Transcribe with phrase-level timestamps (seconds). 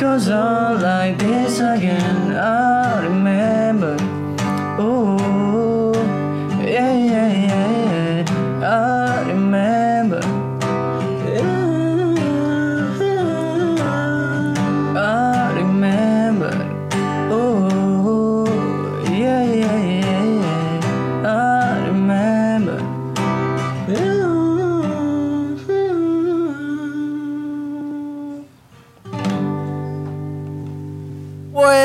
[0.00, 2.32] Goes on like this again.
[2.32, 3.96] I remember.
[4.80, 5.83] Ooh,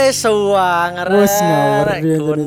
[0.10, 1.06] Wes suwanger.
[1.22, 2.42] Wes ngawur.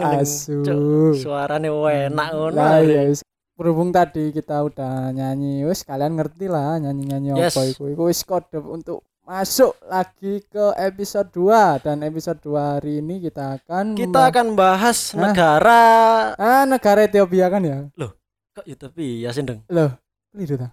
[0.00, 0.64] Asu.
[1.12, 2.56] Suarane enak ngono.
[2.56, 3.20] Lah ya wis.
[3.52, 7.52] Berhubung tadi kita udah nyanyi, wis kalian ngerti lah nyanyi-nyanyi Yes.
[7.52, 7.92] apa iku.
[7.92, 13.60] Iku wis kode untuk masuk lagi ke episode 2 dan episode 2 hari ini kita
[13.60, 15.20] akan Kita akan bahas Hah?
[15.20, 15.84] negara
[16.40, 17.78] ah negara Ethiopia kan ya.
[18.56, 19.60] kok ya tapi ya sindeng.
[19.68, 20.00] Loh,
[20.32, 20.72] keliru ta?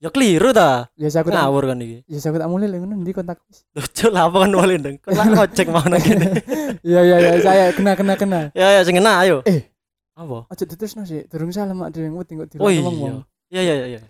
[0.00, 0.88] Ya keliru ta.
[0.96, 2.00] Biasa aku tak Ngawur kan iki.
[2.08, 3.68] biasa aku tak mulai ngono ndi kontak wis.
[3.76, 4.96] Lucu lah apa kan wali ndeng.
[4.96, 6.40] Kok lah ngojek mau nang kene.
[6.80, 8.48] Iya iya iya saya kena kena kena.
[8.56, 9.44] Ya ya sing kena ayo.
[9.44, 9.68] Eh.
[10.16, 10.48] Apa?
[10.48, 11.28] Aja diterusno sih.
[11.28, 13.12] Durung salah mak dhewe nguti kok Oh dirokok iya.
[13.52, 14.00] Iya iya iya.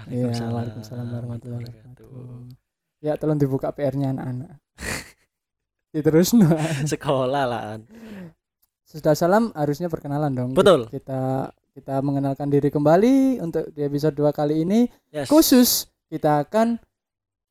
[0.06, 1.85] Iya, Waalaikumsalam warahmatullahi wabarakatuh.
[3.04, 4.56] Ya tolong dibuka PR-nya anak-anak.
[6.06, 6.48] Terus no.
[6.84, 7.64] Sekolah lah.
[8.86, 10.50] Sudah salam harusnya perkenalan dong.
[10.52, 10.88] Betul.
[10.92, 14.88] Kita kita mengenalkan diri kembali untuk di episode 2 kali ini.
[15.12, 15.28] Yes.
[15.28, 16.80] Khusus kita akan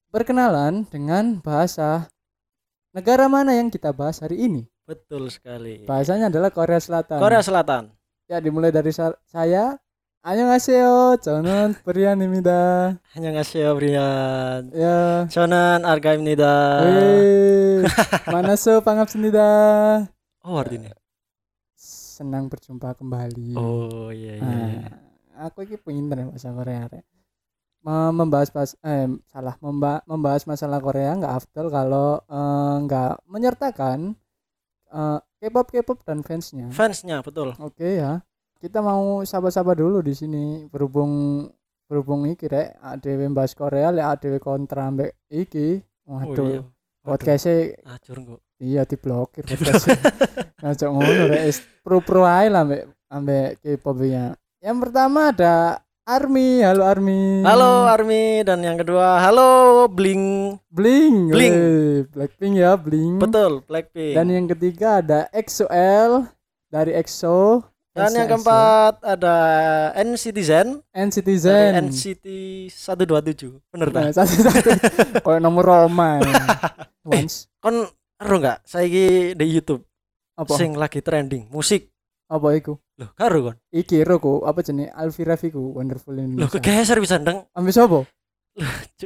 [0.10, 2.10] berkenalan dengan bahasa
[2.96, 4.66] negara mana yang kita bahas hari ini.
[4.86, 5.84] Betul sekali.
[5.86, 7.18] Bahasanya adalah Korea Selatan.
[7.22, 7.94] Korea Selatan.
[8.26, 9.78] Ya dimulai dari sa- saya.
[10.25, 11.17] 안녕하세요.
[11.23, 13.01] 저는 브리안입니다.
[13.17, 14.71] 안녕하세요, Brian.
[14.77, 15.27] Ya.
[15.33, 16.45] 저는 알가입니다.
[16.85, 17.85] Wih,
[18.29, 20.13] 만나서 반갑습니다.
[20.45, 20.93] Oh, artinya.
[21.73, 23.57] Senang berjumpa kembali.
[23.57, 24.45] Oh, iya iya.
[24.45, 24.89] iya.
[25.33, 26.85] Nah, aku ini pinter ya bahasa Korea.
[26.93, 27.05] Rek.
[27.81, 34.13] Mem- Membahas bahas, eh, salah memba- membahas masalah Korea nggak afdol kalau eh, nggak menyertakan
[34.93, 36.69] eh, K-pop K-pop dan fansnya.
[36.69, 37.57] Fansnya betul.
[37.57, 38.21] Oke ya.
[38.66, 41.46] kita mau sapa-sapa dulu di sini berhubung
[41.86, 45.86] berhubung iki rek ADW bahas Korea lek ADW kontra ambek iki.
[46.10, 46.34] Oh, iya.
[46.34, 46.64] Waduh, Waduh.
[47.06, 48.40] podcastnya Acur kok.
[48.58, 50.02] iya diblokir podcastnya.
[50.66, 54.34] Ngajak ngono rek is pro-pro ae lah ambek ambek K-pop ya.
[54.58, 57.46] Yang pertama ada Army, halo Army.
[57.46, 60.58] Halo Army dan yang kedua halo Bling.
[60.74, 61.30] Bling.
[61.30, 61.56] Bling.
[62.10, 63.22] Blackpink ya, Bling.
[63.22, 64.18] Betul, Blackpink.
[64.18, 66.34] Dan yang ketiga ada EXO-L
[66.74, 67.62] dari EXO
[67.96, 69.36] Dan yang keempat ada
[69.96, 71.72] N-Citizen N dari Citizen.
[71.88, 72.26] NCT
[72.68, 73.56] 127.
[73.72, 74.20] Bener Nah, tak?
[74.20, 74.70] satu satu.
[75.24, 76.20] Kayak nomor Roma.
[76.20, 76.44] ya.
[77.08, 77.48] Once.
[77.58, 79.84] Kon ero enggak saiki di YouTube
[80.34, 80.52] Apa?
[80.54, 81.88] sing lagi trending musik.
[82.26, 82.76] Apa iku?
[82.96, 83.58] Loh, karo kon.
[83.70, 86.52] Iki roku apa jenenge Alvira Fiku Wonderful Loh, Indonesia.
[86.54, 87.48] kegeser bisa ndeng.
[87.52, 88.00] Ambil sapa?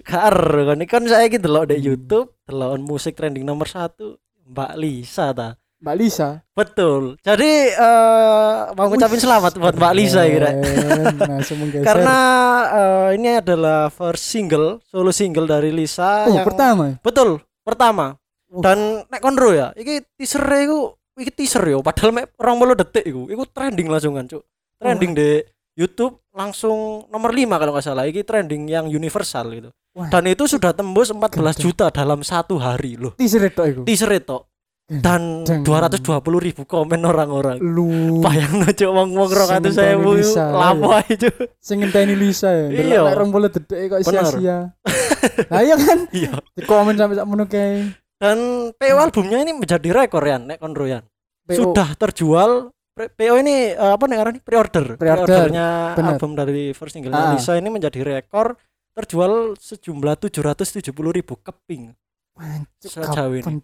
[0.01, 0.81] Karo kon.
[0.85, 1.85] Kan saiki delok di Hmm.
[1.85, 5.53] YouTube, delok musik trending nomor satu Mbak Lisa ta.
[5.79, 6.43] Mbak Lisa.
[6.51, 7.15] Betul.
[7.23, 10.51] Jadi eh mau ngucapin selamat buat Mbak Lisa kira.
[10.51, 11.15] keren.
[11.39, 11.87] Langsung menggeser.
[11.87, 12.19] Karena
[12.67, 16.99] eh, ini adalah first single, solo single dari Lisa oh, yang pertama.
[16.99, 18.19] betul pertama.
[18.51, 18.59] Uh.
[18.59, 23.31] Dan nek konro ya, iki teaser iku iki teaser yo padahal mek 20 detik iku.
[23.31, 24.43] Iku trending langsung kan, Cuk.
[24.79, 25.39] Trending di
[25.79, 28.03] YouTube langsung nomor 5 kalau nggak salah.
[28.03, 29.71] Iki trending yang universal gitu.
[29.95, 30.11] Wah.
[30.11, 31.55] Dan itu sudah tembus 14 Gendeng.
[31.55, 33.15] juta dalam satu hari loh.
[33.15, 33.87] Teaser itu.
[33.87, 34.48] Teaser itu
[34.89, 35.61] dan Gendeng.
[36.01, 37.61] 220 ribu komen orang-orang.
[37.61, 41.61] Lu Bayang no cuk wong-wong rong atus sewu Lisa, lapo ae cuk.
[41.61, 42.65] sing ngenteni Lisa ya.
[42.73, 43.01] Iya.
[43.13, 44.73] Nek 20 detik kok sia-sia.
[45.53, 46.09] Lah iya kan?
[46.09, 46.33] Iya.
[46.57, 47.85] Di komen sampai sak mono kae.
[48.17, 48.37] Dan
[48.73, 51.05] PO albumnya ini menjadi rekor ya nek konro ya.
[51.45, 51.53] PO.
[51.53, 54.97] Sudah terjual PO ini eh, apa nih ini pre-order.
[54.97, 57.37] Pre-order, Pre-ordernya album dari first single Ah.
[57.37, 58.57] Lisa ini menjadi rekor
[58.97, 61.93] terjual sejumlah 770 ribu keping.
[62.39, 63.59] Pancuk Sejauh ini.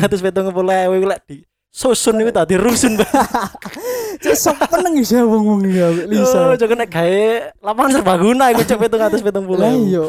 [0.00, 3.52] atus petong puluh ewu lek di susun itu tadi rusun banget.
[4.24, 6.40] Cek sok peneng ya wong-wong ya Oh, Lisa.
[6.56, 7.24] jangan nek gawe
[7.60, 8.62] lapangan serbaguna iku
[9.20, 10.04] petong puluh Lah iya.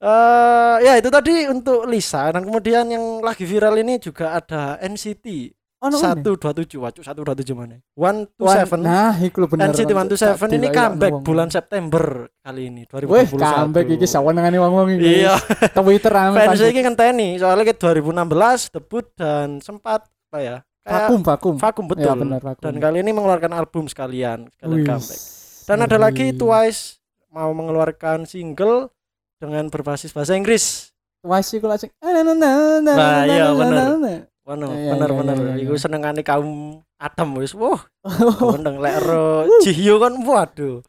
[0.00, 5.52] Eh ya itu tadi untuk Lisa dan kemudian yang lagi viral ini juga ada NCT
[5.80, 9.70] Satu dua tujuh wacuk satu dua tujuh mana one two One- seven Nah, iku bener.
[9.70, 11.24] NCT one two seven ini comeback wong.
[11.24, 12.04] bulan September
[12.38, 15.24] kali ini Wih, 2021 comeback iki sawenengane wong-wong iki.
[15.24, 15.40] iya
[15.76, 18.12] Twitter rame fans ini ngenteni soalnya ke 2016
[18.70, 21.54] debut dan sempat apa ya vakum vakum.
[21.56, 22.60] vakum betul Ya benar vakum.
[22.60, 25.20] dan kali ini mengeluarkan album sekalian sekalian Wih, comeback
[25.64, 26.26] dan ada lagi.
[26.34, 28.92] Twice mau mengeluarkan single
[29.38, 32.50] dengan berbasis bahasa Inggris Twice iku langsung "Ah, na, na, na,
[32.80, 34.20] na, Nah, na, iya, na, bener.
[34.50, 35.36] Na, na." Wano, Iya, bener iya, bener.
[35.36, 35.62] iya, iya.
[35.62, 36.48] Iku senengane kaum
[36.96, 37.54] Adam wis.
[37.54, 40.82] Wah, Oh, gendeng lek ro Jihyo kan waduh.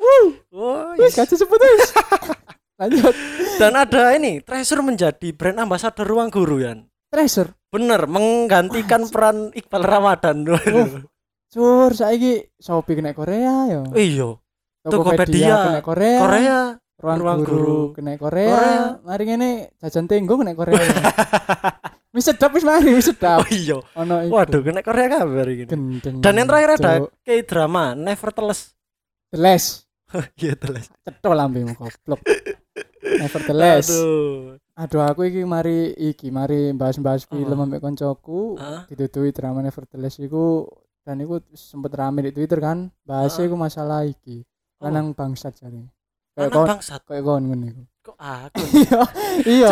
[0.50, 1.94] Wah, Wis kaca sebut wis.
[2.82, 3.14] Lanjut.
[3.56, 6.74] Dan ada ini, Treasure menjadi brand ambassador Ruang Guru ya.
[7.08, 7.54] Treasure.
[7.70, 10.42] Bener, menggantikan peran Iqbal Ramadan.
[10.44, 11.06] Waduh.
[11.48, 13.82] Cur, saiki Shopee kena Korea ya.
[13.94, 14.40] Iya,
[14.82, 16.20] Tokopedia kena Korea.
[16.20, 16.60] Korea.
[16.98, 17.82] Ruang, Ruang guru, Guru.
[17.94, 18.50] kena Korea.
[18.50, 18.82] Korea.
[19.04, 20.80] Mari ngene jajan tenggo kena Korea.
[22.12, 23.44] wis sedap wis mari wis sedap.
[23.44, 23.80] Oh iya.
[24.00, 24.32] Ono iku.
[24.36, 25.48] Waduh, kena Korea kabar.
[25.48, 26.20] Gendeng.
[26.20, 26.92] Dan yang terakhir ada.
[27.24, 28.76] K-drama Nevertheless.
[29.32, 29.66] Teles.
[30.36, 30.92] Iya, teles.
[31.08, 32.20] Cetol lambemu goblok.
[33.00, 33.88] Nevertheless.
[33.88, 34.60] Aduh.
[34.76, 37.64] Aduh aku iki mari iki mari bahas-bahas film Apa?
[37.64, 38.60] ambek koncoku.
[38.92, 40.68] Ditutui drama Nevertheless iku
[41.08, 42.92] dan iku sempet rame di Twitter kan.
[43.08, 44.44] Bahasnya iku masalah iki.
[44.84, 44.92] Oh.
[44.92, 45.88] Lanang bangsat jare.
[46.36, 46.68] Kayak kon
[47.08, 47.84] kayak kon ngono iku.
[48.02, 49.02] Kok aku Iya,
[49.46, 49.70] iya.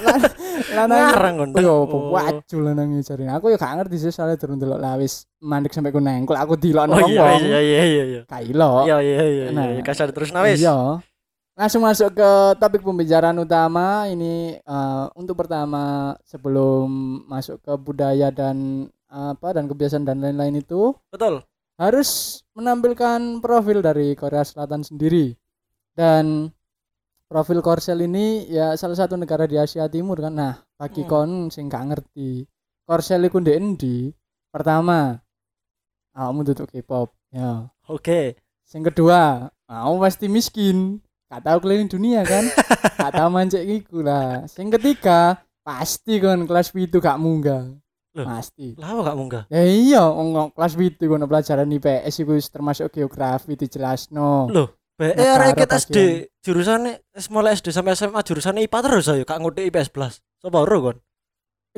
[0.00, 0.32] Lan-
[0.72, 1.48] Lanang ngarang kon.
[1.60, 1.74] Yo,
[2.08, 3.28] wajul lanang jare.
[3.28, 6.96] Aku yo gak ngerti sih soalnya durung delok lawis mandek sampai ku nengkol aku dilokno
[6.96, 7.12] Oh wong.
[7.12, 8.20] iya iya iya iya iya.
[8.24, 8.88] Kailo.
[8.88, 9.68] Iya iya iya Nah.
[9.68, 9.84] iya.
[9.84, 10.56] Kasar terus nawis.
[10.56, 11.04] Iya.
[11.54, 16.88] Langsung masuk ke topik pembicaraan utama ini eh, untuk pertama sebelum
[17.26, 21.44] masuk ke budaya dan apa dan kebiasaan dan lain-lain itu Betul.
[21.76, 25.32] harus menampilkan profil dari Korea Selatan sendiri
[25.92, 26.48] dan
[27.28, 31.10] profil Korsel ini ya salah satu negara di Asia Timur kan nah bagi Hmm.
[31.10, 32.48] kon sing gak ngerti
[32.82, 34.08] Korsel iku ndek endi
[34.48, 35.20] pertama
[36.16, 38.36] awakmu tutup K-pop ya Oke.
[38.68, 41.00] yang kedua, mau pasti miskin.
[41.32, 42.44] Gak tahu keliling dunia kan?
[43.00, 44.44] gak tahu mancek iku lah.
[44.44, 47.64] Yang ketiga, pasti kan kelas itu gak munggah.
[48.12, 48.76] Pasti.
[48.76, 49.44] Lah kok gak munggah?
[49.48, 54.52] Ya iya, wong kelas itu kono pelajaran IPS iku termasuk geografi dijelasno.
[54.52, 54.68] Loh,
[54.98, 55.96] BE Negara arek SD
[56.42, 56.98] jurusannya
[57.30, 60.18] mulai SD sampai SMA jurusannya IPA terus ayo kak ngutik IPS plus.
[60.42, 60.98] Sopo ro kon?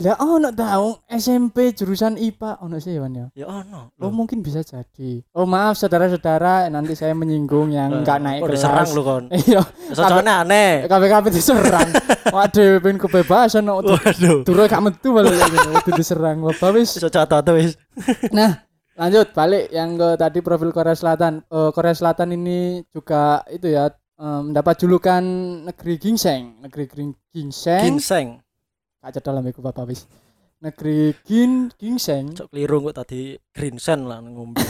[0.01, 3.27] Lah ono tahu SMP jurusan IPA ono sih Wan ya.
[3.37, 3.93] Ya ono.
[4.01, 5.21] Oh mungkin bisa jadi.
[5.37, 8.57] Oh maaf saudara-saudara, nanti saya menyinggung yang enggak naik Kok kelas.
[8.57, 9.25] diserang lu kon.
[9.37, 9.61] Iya,
[9.93, 10.89] Soalnya aneh.
[10.89, 11.89] KPKP diserang.
[12.35, 13.85] Waduh, pengen kebebasan no.
[13.85, 14.49] Waduh.
[14.49, 16.97] Turu gak metu balik lagi waktu diserang Bapak wis.
[16.97, 17.77] Iso jatuh tuh wis.
[18.33, 18.65] Nah,
[19.01, 21.41] lanjut balik yang ke tadi profil Korea Selatan.
[21.49, 23.89] Eh, Korea Selatan ini juga itu ya
[24.21, 25.25] eh, mendapat julukan
[25.65, 26.85] negeri ginseng, negeri
[27.33, 27.81] ginseng.
[27.81, 28.29] Ginseng.
[29.01, 30.05] Gak cedol ambiku Bapak wis.
[30.61, 32.37] Negeri gin ginseng.
[32.37, 34.61] Cok keliru kok tadi green sen lah ngombe.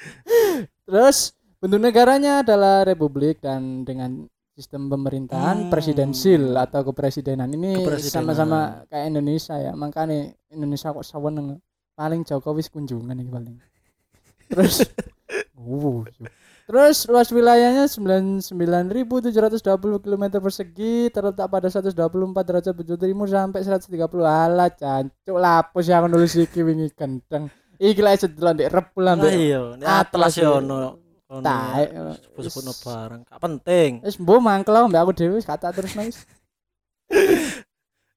[0.88, 4.24] Terus bentuk negaranya adalah republik dan dengan
[4.56, 5.70] sistem pemerintahan Hmm.
[5.72, 11.60] presidensil atau kepresidenan ini sama-sama kayak Indonesia ya makanya Indonesia kok saweneng
[12.00, 13.56] paling Jokowi kunjungan ini paling
[14.48, 14.88] terus
[15.60, 16.00] uh,
[16.64, 18.56] terus luas wilayahnya 99.720
[20.00, 21.92] km persegi terletak pada 124
[22.40, 28.16] derajat bujur timur sampai 130 ala cancuk lapus yang nulis iki wingi kenteng iki lek
[28.24, 31.00] sedelok ndek repul Lah ambek iya, atlas ya ono.
[31.30, 31.88] Taek.
[32.34, 33.90] Sebut-sebutno barang, gak penting.
[34.02, 36.26] Wis mbo mangkel mbak aku dhewe wis kata terus nangis.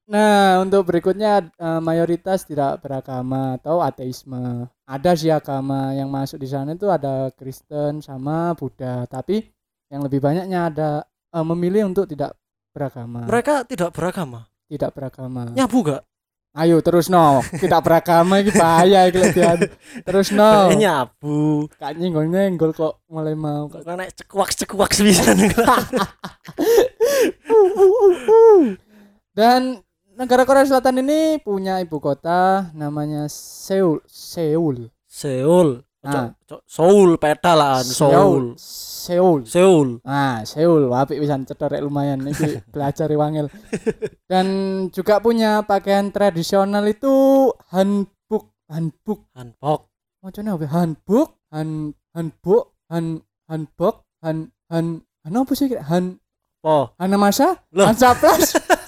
[0.04, 4.68] Nah, untuk berikutnya eh, mayoritas tidak beragama atau ateisme.
[4.84, 9.40] Ada sih agama yang masuk di sana itu ada Kristen sama Buddha, tapi
[9.88, 12.36] yang lebih banyaknya ada eh, memilih untuk tidak
[12.76, 13.24] beragama.
[13.24, 14.50] Mereka tidak beragama.
[14.64, 15.52] tidak beragama.
[15.52, 16.02] Nyabu gak?
[16.54, 19.58] Ayo terus no, tidak beragama iki bahaya iki latihan.
[20.06, 20.70] Terus no.
[20.82, 21.66] Nyabu.
[21.78, 23.66] Kak nyenggol nyenggol kok mulai mau.
[23.66, 25.34] Kok nek cekuak-cekuak sepisan.
[29.34, 29.82] Dan
[30.14, 34.02] negara Korea Selatan ini punya ibu kota namanya Seoul.
[34.06, 34.90] Seoul.
[35.06, 35.82] Seoul.
[36.04, 36.36] Ah.
[36.44, 38.44] Cok, Seoul pedalan Seoul.
[38.60, 39.40] Seoul.
[39.48, 39.88] Seoul.
[40.04, 43.48] Ah, Seoul, apik pisan cetorek lumayan iki belajar wangil.
[44.28, 44.46] Dan
[44.92, 49.28] juga punya pakaian tradisional itu hanbok, hanbok.
[49.32, 49.80] Hanbok.
[50.20, 50.66] Macamnya apa?
[50.68, 51.68] Hanbok, han
[52.12, 53.04] hanbok, han
[53.48, 54.36] hanbok, han
[54.68, 54.84] han
[55.24, 55.72] han apa sih?
[55.72, 56.20] Han
[56.64, 56.96] Po.
[56.96, 57.60] Hana masa?
[57.76, 58.56] Han saplas.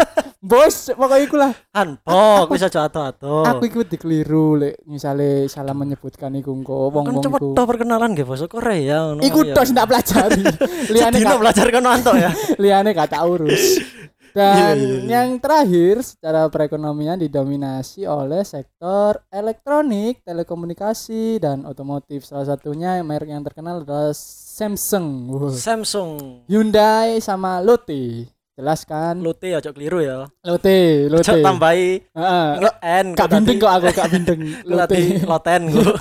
[0.47, 1.53] Bos, pokoknya iku lah.
[1.75, 3.50] Hanbok bisa jatuh-jatuh.
[3.50, 7.49] Aku ikut dikeliru lek misale salah menyebutkan iku engko kan wong-wong cepet iku.
[7.59, 9.26] toh perkenalan nggih bahasa Korea ngono.
[9.26, 9.55] Iku ya.
[9.59, 10.47] tos ndak pelajari.
[10.95, 12.31] Liane Sedino gak, belajar kono antok ya.
[12.62, 13.65] liane gak tak urus.
[14.37, 15.09] Iya, Dan iya, iya.
[15.17, 22.29] yang terakhir secara perekonomian didominasi oleh sektor elektronik, telekomunikasi dan otomotif.
[22.29, 25.33] Salah satunya merek yang terkenal adalah Samsung.
[25.57, 26.45] Samsung.
[26.53, 28.36] Hyundai sama Lotte.
[28.57, 29.21] Jelas kan?
[29.21, 30.25] Lotte aja keliru ya.
[30.41, 31.29] Lotte, Lotte.
[31.29, 32.49] Cok tambahi Heeh.
[32.65, 33.07] nge N.
[33.13, 34.41] Kak bindeng kok aku, kak bindeng.
[34.65, 34.97] Lotte
[35.29, 35.93] Loten gua.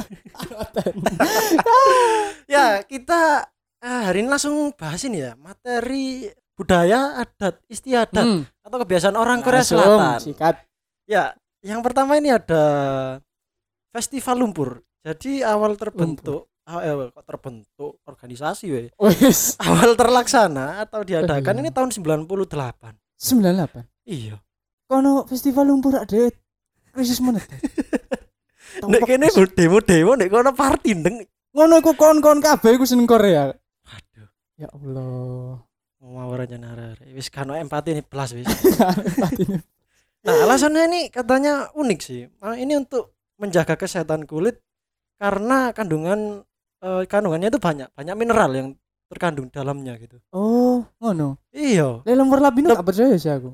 [2.48, 3.44] ya, kita
[3.84, 9.44] ah, hari ini langsung bahas ini ya, materi budaya adat istiadat Hmm, atau kebiasaan orang
[9.44, 10.20] Korea langsung Selatan.
[10.24, 10.56] Sikat.
[11.12, 12.64] Ya, yang pertama ini ada
[13.92, 14.80] festival lumpur.
[15.04, 18.84] Jadi awal terbentuk, ah, eh, kok terbentuk organisasi we.
[19.66, 21.62] Awal terlaksana atau diadakan Eh.
[21.62, 22.26] ini tahun 98.
[23.16, 23.86] 98.
[24.04, 24.42] Iya.
[24.86, 26.30] Kono festival lumpur ada
[26.92, 27.58] krisis moneter.
[28.92, 31.24] Nek kene bu- demo-demo nek kono party ndeng.
[31.56, 33.48] ngono iku kon-kon kabeh iku seneng Korea.
[33.82, 35.64] Waduh, Ya Allah.
[35.98, 36.94] ngawur aja nara.
[37.10, 38.46] Wis kan empati nih plus wis.
[39.22, 39.64] Batine.
[40.22, 42.28] Nah, alasannya ini katanya unik sih.
[42.40, 44.60] Ah, ini untuk menjaga kesehatan kulit
[45.16, 46.44] karena kandungan
[46.80, 48.68] eh, kandungannya itu banyak, banyak mineral yang
[49.06, 50.18] terkandung dalamnya gitu.
[50.30, 51.38] Oh, ngono.
[51.50, 52.02] Iya.
[52.04, 53.54] Le lemur labino gak percaya sih aku.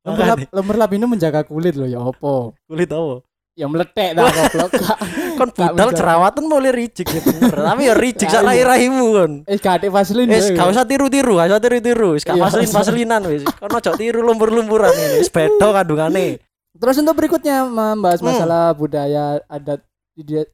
[0.00, 2.54] Lemur, lab, lemur labino menjaga kulit loh ya opo.
[2.64, 3.20] kulit apa?
[3.52, 4.70] Ya meletek dah goblok.
[5.38, 5.98] Kon budal menjaga.
[5.98, 7.52] jerawatan boleh ricik ya bener.
[7.52, 8.64] Tapi ya ricik sak Lah, iya.
[8.64, 9.32] rai-raimu kon.
[9.44, 10.56] Eh gak ada vaselin Wis ya.
[10.56, 12.08] gak usah tiru-tiru, gak usah tiru-tiru.
[12.14, 12.42] Wis gak Iya.
[12.46, 13.42] vaselin-vaselinan wis.
[13.44, 15.16] Kon ojo tiru lumpur-lumpuran ini.
[15.18, 16.40] Wis beda kandungane.
[16.72, 18.30] Terus untuk berikutnya membahas Hmm.
[18.32, 19.82] masalah budaya adat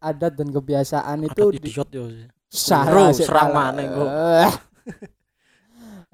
[0.00, 2.04] adat dan kebiasaan itu Aduh, di, idiot yo.
[2.46, 3.82] Salah Seru, sih, serang mana.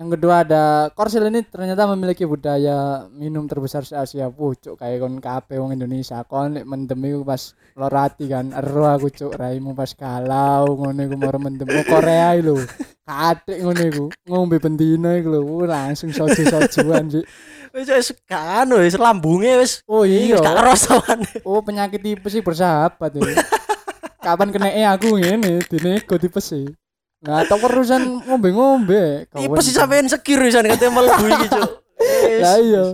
[0.03, 4.27] Yang kedua ada Korsel ini ternyata memiliki budaya minum terbesar se Asia.
[4.27, 6.27] Pucuk kayak kon kabeh wong Indonesia.
[6.27, 8.51] Kon nek mendem iku pas lorati kan.
[8.51, 12.59] Ero aku cuk raimu pas galau ngono iku mau mendem Oh, Korea lho.
[13.07, 14.05] Katik ngono iku.
[14.27, 15.71] Ngombe bendina iku lho.
[15.71, 17.23] Langsung soju-sojuan sih.
[17.71, 20.35] Wis wis kan wis lambunge wis Oh iya.
[20.35, 21.47] wis gak.
[21.47, 23.39] Oh penyakit tipes sih bersahabat ya.
[24.19, 26.67] Kapan kena e aku ngene dinego tipes sih.
[27.23, 29.31] Nggak tau urusan ngombe-ngombe.
[29.31, 31.71] Tipes sih sampean sekir wisan katanya mlebu iki, Cuk.
[32.03, 32.43] Wis.
[32.45, 32.85] Lah iya.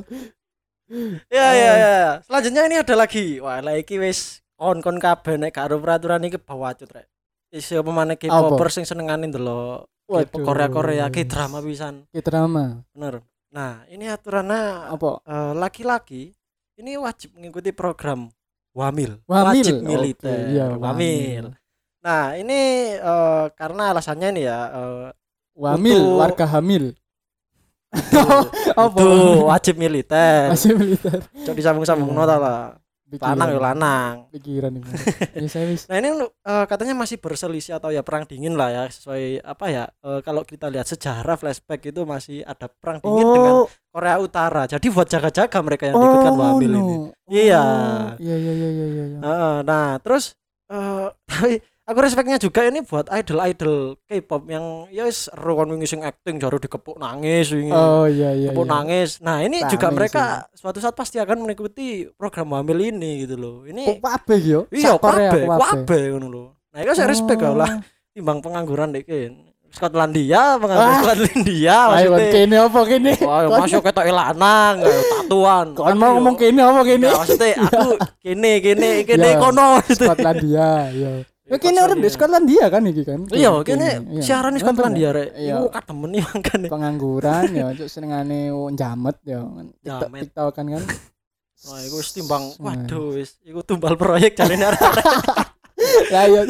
[1.33, 1.99] Ya ya ya.
[2.25, 3.41] Selanjutnya ini ada lagi.
[3.41, 7.09] Wah, lah iki wis kon-kon kabeh nek gak ada peraturan iki bawa cut rek.
[7.49, 12.05] Isi apa maneh K-popers sing senengane ndelok K-pop Korea-Korea ki drama pisan.
[12.13, 12.85] Ki drama.
[12.93, 13.25] Bener.
[13.49, 15.25] Nah, ini aturannya Apa?
[15.25, 16.37] eh, laki-laki
[16.77, 18.29] ini wajib mengikuti program
[18.77, 19.25] Wamil.
[19.25, 19.65] Wamil.
[19.65, 20.53] Wajib militer.
[20.53, 20.85] iya, wamil.
[20.85, 21.45] wamil.
[21.99, 22.61] Nah, ini
[22.95, 25.07] eh, karena alasannya ini ya eh,
[25.55, 26.95] Wamil, Untuk- warga hamil.
[28.95, 30.53] tuh, wajib militer.
[30.53, 31.19] Masih militer.
[31.25, 32.63] Cok disambung-sambung nota lah.
[33.09, 34.15] Lanang ya lanang.
[34.29, 34.85] Pikiran ini.
[35.33, 35.89] Ya saya wis.
[35.89, 39.85] Nah ini eh, katanya masih berselisih atau ya perang dingin lah ya sesuai apa ya
[40.05, 44.69] eh, kalau kita lihat sejarah flashback itu masih ada perang dingin dengan Oh, Korea Utara.
[44.69, 46.77] Jadi buat jaga-jaga mereka yang ikutkan Wamil ini.
[46.77, 47.17] ngono.
[47.27, 47.63] Iya.
[47.65, 49.05] Oh, Iya iya iya iya iya.
[49.09, 49.19] iya.
[49.65, 50.37] Nah terus
[50.69, 56.05] eh tapi aku respectnya juga ini buat idol-idol K-pop yang ya ero kon wingi sing
[56.05, 57.73] acting jaru dikepuk nangis wingi.
[57.73, 58.53] Oh iya iya.
[58.53, 58.73] Kepuk iya.
[58.77, 59.11] nangis.
[59.25, 63.57] Nah, ini Rame juga mereka suatu saat pasti akan mengikuti program Wamil ini gitu loh.
[63.65, 64.61] Ini kabeh yo?
[64.69, 66.03] iya kabeh, kabeh.
[66.13, 66.45] ngono lho.
[66.77, 67.57] Nah, itu saya respect Oh.
[67.57, 67.81] lah
[68.13, 69.09] timbang pengangguran dek
[69.69, 71.01] Skotlandia, pengangguran Wah.
[71.05, 72.33] Skotlandia Ayo maksudnya.
[72.33, 73.13] kene apa kene?
[73.21, 75.67] Wah, masuk ketok lanang, tatuan.
[75.77, 77.05] Kon mau ngomong kene apa kene?
[77.05, 77.91] Nah, maksudnya aku
[78.25, 79.37] kene kene kene Ya.
[79.37, 80.09] kono gitu.
[80.09, 81.13] Skotlandia, ya.
[81.49, 82.69] Ya kene orang di Skotlandia.
[82.69, 83.25] Kan iki kan.
[83.29, 84.23] Iya, kene Iya.
[84.23, 85.29] siaran di Iya, Skotlandia rek.
[85.35, 85.55] Iya.
[85.57, 86.67] Iku kademen nih makane.
[86.69, 88.39] Pengangguran ya, cuk senengane
[88.73, 89.41] jamet ya.
[89.81, 90.29] Jamet.
[90.35, 90.83] Kan kan.
[91.59, 92.71] Wah, iku wis timbang Nah.
[92.71, 94.79] waduh wis iku tumbal proyek jarene arek.
[96.09, 96.43] Ya iya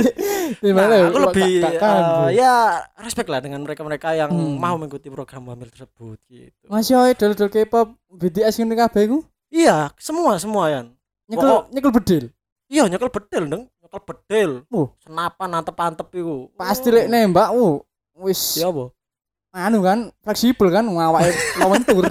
[0.57, 1.07] di mana Nah, ya?
[1.07, 2.55] aku lebih eh, ya
[2.97, 4.57] respect lah dengan mereka-mereka yang Hmm.
[4.57, 6.65] mau mengikuti program Wamil tersebut gitu.
[6.65, 10.87] Masih yo idol-idol K-pop BTS ngene kabeh iku Iya, semua semua yan.
[11.29, 12.25] nyekel nyekel bedil.
[12.69, 14.51] Iya, nyekel bedel dong, nyekel bedel.
[14.69, 14.89] Uh.
[15.01, 16.53] Senapan antep-antep iku.
[16.53, 17.81] Pasti lek nembak uh
[18.21, 18.93] wis Iya apa?
[19.59, 21.33] anu kan fleksibel kan ngawake
[21.65, 22.07] lawan tur.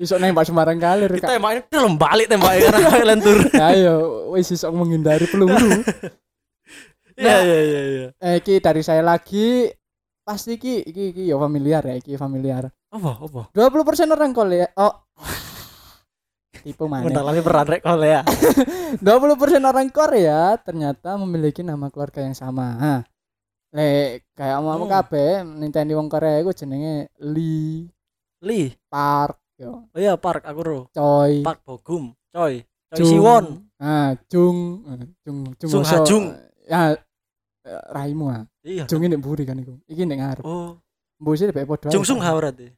[0.00, 1.20] Iso nembak sembarang kali rek.
[1.20, 3.38] Kita tembaknya dalam balik tembaknya karena lentur.
[3.70, 3.94] Ayo
[4.32, 5.68] wis iso menghindari peluru.
[7.18, 8.08] Iya iya iya iya.
[8.22, 9.66] eh iki dari saya lagi
[10.22, 12.70] pasti iki iki iki ya familiar ya iki familiar.
[12.94, 13.42] Apa apa?
[13.50, 15.07] 20% orang Korea oh
[16.68, 17.08] tipe mana?
[17.08, 18.20] Bentar lagi peran rek kole ya.
[19.00, 22.76] 20% orang Korea ternyata memiliki nama keluarga yang sama.
[22.76, 23.00] Nah,
[23.72, 24.92] le kayak mau Hmm.
[24.92, 27.88] kabeh Nintendo wong Korea iku jenenge Lee
[28.44, 28.68] Li.
[28.86, 30.80] Park yo, Oh iya Park aku ro.
[30.92, 31.40] Choi.
[31.40, 32.12] Park Bogum.
[32.28, 32.62] Coy.
[32.62, 33.08] Coy Jung.
[33.08, 33.44] Siwon.
[33.76, 34.84] Ah, Jung,
[35.24, 36.02] Jung, Jung, Jung Hoso.
[36.04, 36.32] Ha-jung.
[36.64, 36.96] Ya,
[37.92, 38.44] Raimu ah.
[38.64, 38.88] Iya.
[38.88, 39.76] Jung ini mburi kan iku.
[39.84, 40.44] Iki ngarep.
[40.44, 40.80] Oh,
[41.20, 41.90] Mburi sih lebih podo.
[41.92, 42.70] Jung Sung Ha berarti.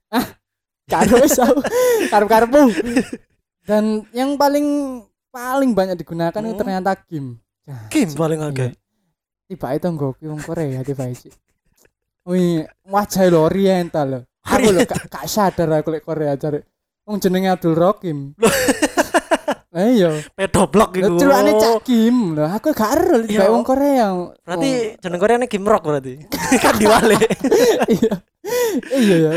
[0.91, 1.63] Karo wis aku.
[2.13, 2.63] Karep-karepmu.
[3.63, 4.67] Dan yang paling
[5.29, 6.61] paling banyak digunakan itu Hmm.
[6.61, 7.39] ternyata Kim.
[7.63, 8.51] Ya, Kim si- paling iya.
[8.51, 8.71] akeh.
[9.47, 11.31] Tiba itu nggoki wong Korea tiba iki.
[12.23, 14.21] Wih, wajah lo oriental lo.
[14.41, 16.59] Aku lo gak sadar aku lek Korea cari.
[17.03, 18.35] Wong jenenge Abdul Rokim.
[19.71, 20.11] Lah iya.
[20.33, 21.15] Pedoblok Lah iku.
[21.17, 22.43] celukane Cak Kim lho.
[22.45, 23.27] Aku gak ero Iya.
[23.29, 24.07] tiba wong Korea.
[24.41, 26.15] Berarti Wong- jeneng Koreane Kim Rock berarti.
[26.63, 27.15] kan diwale.
[27.97, 28.15] iya.
[28.91, 29.31] Iya ya.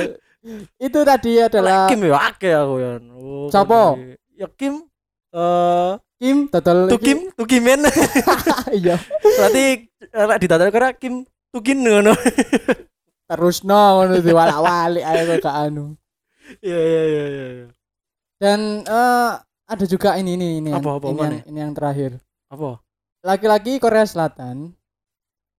[0.77, 2.91] Itu tadi adalah Kim ya akeh aku ya.
[3.13, 4.85] Oh, berarti- Ya Kim
[5.33, 5.93] eh
[6.23, 7.83] Kim total Tukim, Tukimen.
[8.79, 8.95] iya.
[9.19, 12.15] Berarti eh, lek ditata Korea Kim Tukin ngono.
[13.27, 15.99] Terus no ngono diwalak-walik ae kok anu.
[16.63, 17.45] Iya iya iya iya.
[17.59, 17.67] iya.
[18.39, 19.31] Dan eh
[19.67, 22.11] ada juga ini ini ini yang, Apa, apa, ini, yang, ini yang terakhir.
[22.47, 22.79] Apa?
[23.23, 24.75] Laki-laki Korea Selatan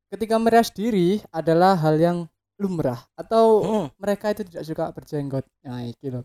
[0.09, 2.19] ketika merias diri adalah hal yang
[2.57, 3.87] lumrah atau Hmm.
[3.97, 5.43] mereka itu tidak suka berjenggot.
[5.61, 6.23] Nah, iki loh.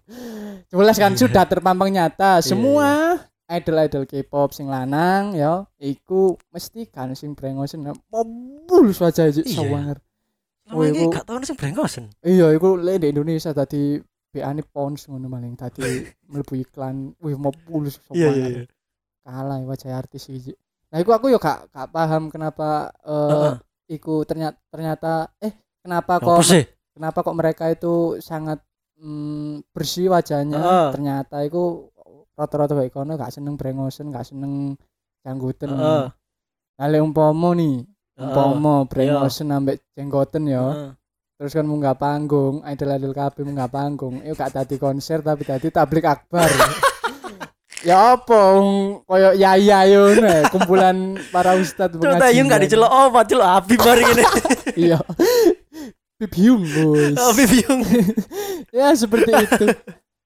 [0.67, 1.19] Jelas kan Iya.
[1.19, 2.89] sudah terpampang nyata Iya, semua
[3.47, 9.57] idol-idol K-pop sing lanang ya iku mesti kan sing brengosen mobil wajah iki Iya.
[9.57, 9.97] sawanger.
[10.69, 12.05] Ini iku- gak tau sing brengosen.
[12.21, 13.97] Iya, iku lek di Indonesia tadi
[14.29, 15.81] BA ini pounds ngono maling tadi
[16.29, 17.17] mlebu iklan.
[17.17, 17.33] Wih,
[18.13, 18.63] iya iya.
[19.19, 20.53] Kalah wajah artis iki.
[20.89, 23.53] Nah, iku aku yo gak gak paham kenapa eh Heeh.
[23.91, 26.41] iku ternyata ternyata eh kenapa Apa kok
[26.95, 28.59] kenapa kok mereka itu sangat
[28.99, 30.89] mm, bersih wajahnya Heeh.
[30.93, 31.89] ternyata iku
[32.35, 34.75] rata-rata kayak kono gak seneng brengosen gak seneng
[35.23, 36.05] janggutan Heeh.
[36.79, 38.23] nah lek umpama nih Heeh.
[38.23, 40.95] umpama brengosen ambek jenggoten ya
[41.39, 46.03] terus kan munggah panggung idol-idol kabeh munggah panggung itu gak tadi konser tapi tadi tablik
[46.03, 46.51] akbar
[47.87, 48.59] ya apa
[49.07, 54.03] koyo yaya yo nah, kumpulan para ustad Coba Taeyong gak dicelok apa, celok Habib mari
[54.03, 54.23] ngene.
[54.83, 54.99] iya
[56.19, 57.79] Pipiung boys Oh, Bibiung.
[58.75, 59.65] ya seperti itu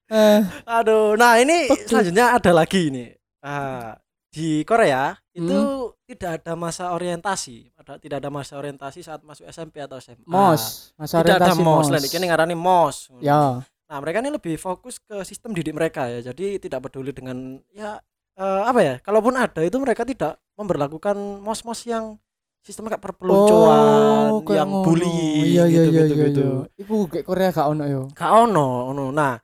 [0.04, 1.86] eh Aduh, nah ini Betul.
[1.88, 3.04] selanjutnya ada lagi ini.
[3.40, 3.96] Ah,
[4.28, 5.94] di Korea itu Hmm.
[6.04, 10.26] tidak ada masa orientasi, ada tidak ada masa orientasi saat masuk SMP atau SMA.
[10.26, 12.96] mos masa Tidak ada orientasi mos, mos lah ini ngarani mos.
[13.18, 16.24] ya Nah, mereka ini lebih fokus ke sistem didik mereka ya.
[16.24, 17.36] Jadi tidak peduli dengan
[17.70, 18.00] ya
[18.34, 18.94] eh, apa ya?
[18.98, 22.16] Kalaupun ada itu mereka tidak memberlakukan mos-mos yang
[22.64, 24.84] sistem kayak perpeloncoan, kayak yang ngono.
[24.88, 26.46] bully iya iya gitu, iya gitu, iya gitu.
[26.64, 26.80] iya.
[26.80, 29.04] iku kayak Korea gak ono yo Gak ono, ono.
[29.12, 29.36] Nah,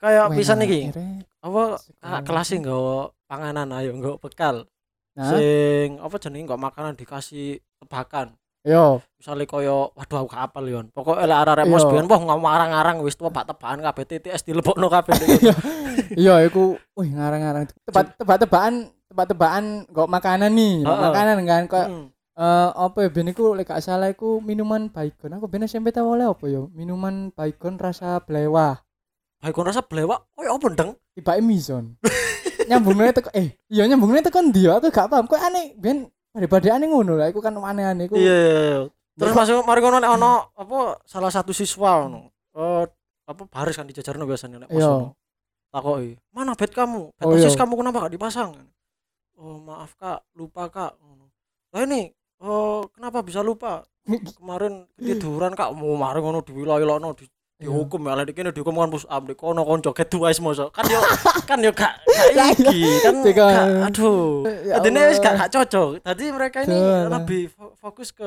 [0.00, 0.88] kayak bisa nih
[1.42, 1.62] apa
[2.00, 4.62] ah, kelas nggo panganan ayo nggo bekal
[5.12, 10.86] nah sing apa jenenge nggo makanan dikasih tebakan yo misalnya koyo waduh aku kapal yon
[10.94, 11.90] pokoknya lah arek mos Iya.
[11.90, 15.54] biyen wah ngarang-ngarang wis tuwa pak tebakan kabeh TTS dilebokno kabeh Iya.
[16.14, 18.74] iya iku wih ngarang-ngarang tebak tebak-tebakan
[19.10, 21.86] tebak-tebakan kok makanan nih makanan kan kok.
[22.32, 26.16] Eh apa ya ben iku lek gak salah iku minuman baygon aku ben SMP tau
[26.16, 28.80] oleh apa yo minuman baygon rasa blewah.
[29.42, 30.90] Baik kon rasa blewak koyo apa ndeng?
[31.18, 31.98] Tiba mizon
[32.70, 34.78] nyambungnya teko eh iya nyambungnya teko ndi yo?
[34.78, 35.26] aku gak paham.
[35.26, 37.26] Kok aneh ben daripada aneh ngono lah.
[37.26, 38.14] Iku kan aneh-aneh iku.
[38.14, 38.80] Iya iya, iya.
[39.12, 42.86] terus masuk mari nek ono apa salah satu siswa ono eh
[43.28, 45.12] apa baris kan dijajarno biasanya nek Iya.
[45.68, 47.12] takoki mana bed kamu?
[47.20, 48.56] Bed Oh, kamu kenapa gak dipasang?
[49.36, 50.22] Oh maaf kak.
[50.38, 50.96] Lupa kak.
[51.02, 51.28] Ngono.
[51.74, 53.86] lah ini oh kenapa bisa lupa?
[54.36, 55.70] Kemarin ketiduran kak.
[55.72, 57.30] Mau mari ngono diwilayah di
[57.62, 58.02] dihukum.
[58.10, 60.98] Ya lek kene dihukum kan pus up kono kon joget twice moso kan yo
[61.48, 61.94] kan yo gak
[62.34, 63.46] gak iki kan Tiga.
[63.46, 64.42] gak- aduh.
[64.66, 66.02] Ya wis gak gak cocok.
[66.02, 66.74] Tadi mereka ini
[67.06, 68.26] lebih fo- fokus ke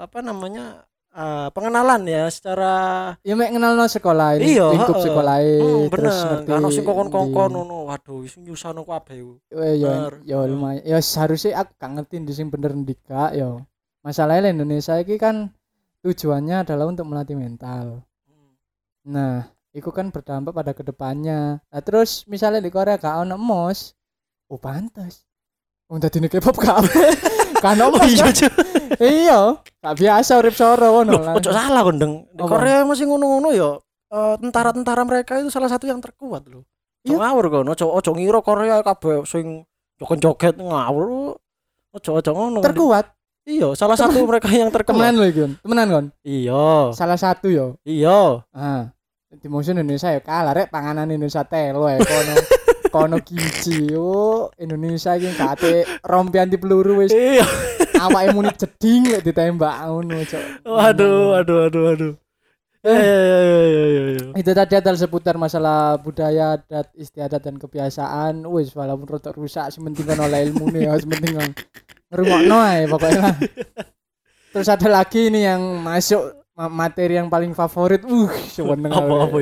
[0.00, 2.72] apa namanya eh, pengenalan ya secara
[3.20, 5.06] Ya mek kenal no sekolah ini, Iya, lingkup heeh.
[5.10, 6.50] sekolah hmm, terus bener ngerti.
[6.54, 7.54] ono sing kokon-kokon ndi.
[7.58, 9.32] ngono waduh wis nyusano kabeh iku.
[9.50, 10.82] Eh, ya, ya lumayan.
[10.86, 13.58] Ya seharusnya aku gak ngerti di sing bener ndi gak ya.
[14.00, 15.50] Masalahnya lah Indonesia ini kan
[16.00, 18.00] tujuannya adalah untuk melatih mental.
[19.04, 21.60] Nah, itu kan berdampak pada ke depannya.
[21.60, 23.92] Nah, terus misalnya di Korea gak ono mos,
[24.48, 25.24] oh pantas.
[25.90, 26.86] Wong dadi K-pop gak
[27.64, 28.32] kan ono Oh iya kan?
[28.32, 28.52] Cuk.
[29.00, 29.40] Iya,
[29.80, 31.34] gak biasa urip soro ngono Loh, lah.
[31.34, 32.40] ojo salah kon deng di?
[32.40, 33.70] Korea masih ngono-ngono ya
[34.10, 36.64] eh, tentara-tentara mereka itu salah satu yang terkuat loh
[37.00, 37.16] Iya.
[37.16, 39.64] Ngawur kon ojo ojo ngira Korea kabeh sing
[39.96, 41.32] joget-joget ngawur
[41.90, 43.08] ojo ojo ngono Terkuat.
[43.42, 45.44] iya salah satu mereka yang terkuat Temenan lho iki.
[45.58, 46.06] Temenan kon.
[46.20, 47.80] iya Salah satu yo.
[47.82, 48.92] iya Ah,
[49.30, 52.34] di musim Indonesia ya kalah rek panganan Indonesia telo ya kono
[52.92, 57.46] kono kimchi oh Indonesia iki gak ate rompi anti peluru wis iya
[58.06, 60.44] awake muni jeding lek ditembak ngono cok.
[60.64, 62.12] Waduh waduh waduh waduh.
[62.80, 68.48] Iya itu tadi adalah seputar masalah budaya adat istiadat dan kebiasaan.
[68.48, 71.50] Wis walaupun rotok rusak sementing kan oleh ilmu nih ya sementing kan
[72.08, 73.36] ngerungokno ae pokoknya
[74.50, 76.24] terus ada lagi nih yang masuk
[76.56, 78.00] ma- materi yang paling favorit.
[78.08, 79.38] Uh seweneng Apa- apa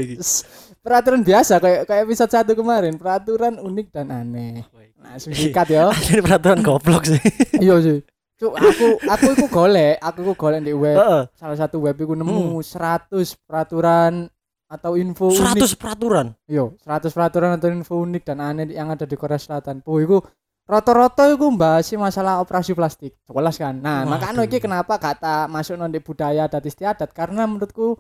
[0.83, 2.99] peraturan biasa kayak kayak episode satu kemarin.
[2.99, 4.67] Peraturan unik dan aneh.
[4.99, 7.23] Langsung sikat ya ini peraturan goblok sih.
[7.63, 7.99] Iya sih
[8.39, 11.23] Cuk, aku aku iku golek aku iku golek di web Heeh.
[11.35, 13.11] salah satu web iku nemu 100
[13.43, 14.31] peraturan
[14.71, 19.03] atau info unik 100 peraturan Yo, 100 peraturan atau info unik dan aneh yang ada
[19.03, 19.83] di Korea Selatan.
[19.83, 20.23] Oh, iku
[20.69, 23.17] rata-rata iku mbahas masalah operasi plastik.
[23.25, 23.75] Jelas kan.
[23.81, 24.11] Nah, Waduh.
[24.13, 27.97] makanya iki kenapa kata masuk nanti budaya adat istiadat karena menurutku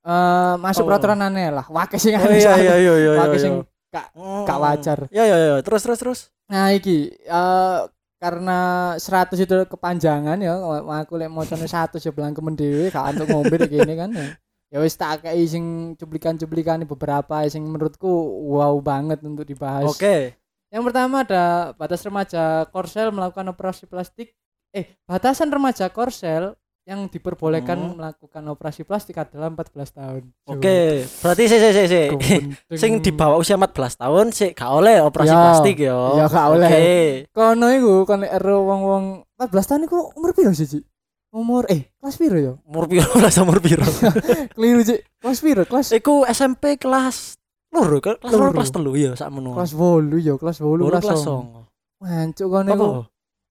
[0.00, 0.88] eh masuk Oh.
[0.88, 1.66] peraturan aneh lah.
[1.66, 2.40] Wakil sing oh aneh.
[2.40, 3.66] iya iya iya iya iya sing iya.
[3.90, 4.44] gak Hmm.
[4.46, 4.98] gak wajar.
[5.10, 7.78] iya iya iya terus terus terus Nah, iki eh
[8.24, 8.58] karena
[8.96, 10.56] 100 itu kepanjangan ya
[11.04, 14.26] aku lek mocone 100 ya bilang kemen dhewe gak untuk ngombe kayak gini kan ya.
[14.72, 18.08] Ya wis tak kei sing cuplikan-cuplikan beberapa sing menurutku
[18.48, 19.84] wow banget untuk dibahas.
[19.84, 20.40] oke
[20.72, 24.32] Yang pertama ada batas remaja Korsel melakukan operasi plastik.
[24.74, 27.96] Eh, batasan remaja Korsel yang diperbolehkan Hmm.
[27.96, 30.22] melakukan operasi plastik adalah 14 tahun.
[30.44, 32.06] Oke, berarti sih sih sih sih.
[32.70, 35.96] Sing di bawah usia 14 tahun sih gak oleh operasi Ya, plastik yo.
[36.14, 36.68] ya gak oleh.
[36.68, 36.84] Oke.
[37.30, 40.80] Kono iku nek ero wong-wong 14 tahun iku umur piro sih, Ci?
[41.30, 42.52] Umur eh kelas piro ya?
[42.62, 43.82] Umur piro lah umur piro.
[44.54, 45.00] Keliru, Ci.
[45.18, 45.62] Kelas piro?
[45.64, 47.40] Kelas Iku SMP kelas
[47.72, 49.50] loro ke- kelas loro kelas telu ya sak menu.
[49.50, 51.26] kelas 8 ya, kelas 8 loro kelas kelas 9.
[51.26, 51.60] songo.
[51.98, 52.88] Mancuk kono iku.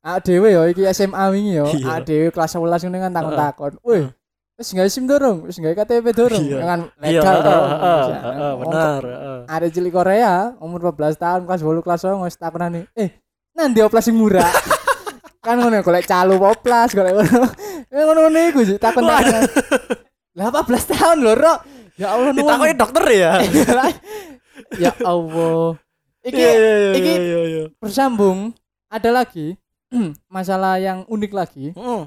[0.03, 1.63] Ah dhewe ya iki SMA wingi ya.
[1.65, 1.93] Iya.
[2.03, 3.71] Dhewe kelas 11 ngene kan takon-takon.
[3.81, 4.11] Wih,
[4.53, 6.43] wis gawe SIM dorong, wis gawe KTP dorong.
[6.43, 6.59] Iya.
[6.59, 9.39] Kan Iya, legal Ya, benar, heeh.
[9.47, 13.15] ada cilik Korea umur 14 tahun kelas 8 kelas 9 wis takonane eh
[13.53, 14.47] nanti oplas sing murah
[15.45, 17.47] kan ngono golek calo oplas golek ngono
[17.87, 19.45] Eh, ngono-ngono iku sih takon takon
[20.33, 21.59] lah 14 tahun lho Rok
[21.93, 22.41] ya Allah nuwun.
[22.41, 23.31] Ditakoki dokter ya.
[24.83, 25.77] ya Allah
[26.23, 26.43] iki
[26.97, 28.51] iki- bersambung
[28.89, 29.53] ada lagi
[30.27, 32.03] masalah yang unik lagi Heeh.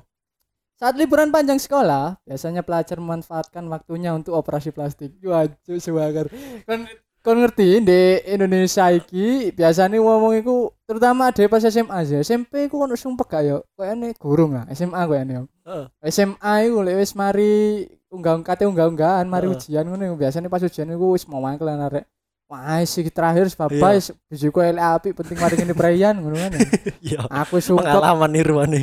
[0.76, 6.26] saat liburan panjang sekolah biasanya pelajar memanfaatkan waktunya untuk operasi plastik wajib sewagar
[6.66, 6.84] kan
[7.26, 12.86] kon ngerti di Indonesia iki biasanya ngomong iku terutama ada pas SMA aja SMP iku
[12.86, 15.86] ono sumpah gak yo kayaknya gurung lah SMA kayaknya Heeh.
[16.06, 17.82] SMA iku lek wis mari
[18.14, 19.58] unggah kate unggah-unggahan mari Heeh.
[19.58, 22.06] ujian ngono biasanya pas ujian iku wis mau mangkel arek
[22.46, 23.58] Wah, sih terakhir Iya.
[23.58, 26.54] bapak wis bijiku elek apik penting mari ngene prayan ngono kan.
[26.54, 26.62] ya.
[27.06, 27.20] Iya.
[27.42, 28.80] Aku sumpah Pengalaman nirwane.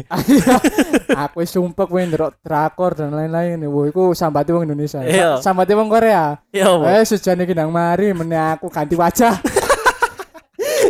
[1.23, 5.39] aku wis sumpek kowe ndelok drakor dan lain-lain wah iku sambati wong Indonesia Iya.
[5.39, 9.39] Sa- sambati wong Korea Iya, eh sejane iki nang mari meneh aku ganti wajah